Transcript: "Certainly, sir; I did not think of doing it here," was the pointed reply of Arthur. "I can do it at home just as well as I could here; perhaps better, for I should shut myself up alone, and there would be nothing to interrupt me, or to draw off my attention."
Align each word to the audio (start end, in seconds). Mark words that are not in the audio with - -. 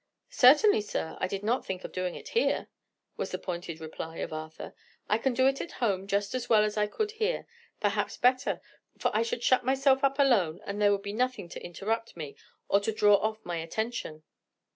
"Certainly, 0.31 0.81
sir; 0.81 1.15
I 1.21 1.27
did 1.27 1.43
not 1.43 1.63
think 1.63 1.83
of 1.83 1.91
doing 1.91 2.15
it 2.15 2.29
here," 2.29 2.69
was 3.17 3.29
the 3.29 3.37
pointed 3.37 3.79
reply 3.79 4.17
of 4.17 4.33
Arthur. 4.33 4.73
"I 5.07 5.19
can 5.19 5.35
do 5.35 5.45
it 5.45 5.61
at 5.61 5.73
home 5.73 6.07
just 6.07 6.33
as 6.33 6.49
well 6.49 6.63
as 6.63 6.75
I 6.75 6.87
could 6.87 7.11
here; 7.11 7.45
perhaps 7.79 8.17
better, 8.17 8.61
for 8.97 9.11
I 9.13 9.21
should 9.21 9.43
shut 9.43 9.63
myself 9.63 10.03
up 10.03 10.17
alone, 10.17 10.59
and 10.65 10.81
there 10.81 10.91
would 10.91 11.03
be 11.03 11.13
nothing 11.13 11.49
to 11.49 11.63
interrupt 11.63 12.17
me, 12.17 12.35
or 12.67 12.79
to 12.79 12.91
draw 12.91 13.17
off 13.17 13.45
my 13.45 13.57
attention." 13.57 14.23